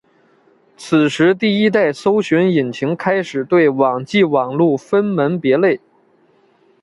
[0.77, 5.79] 此时第一代搜寻引擎开始对网际网路分门别类。